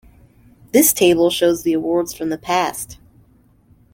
[0.71, 2.97] This table shows the awards from the past.